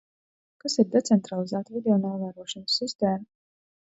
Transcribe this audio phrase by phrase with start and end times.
[0.63, 3.23] Kas ir decentralizēta videonovērošanas sistēma?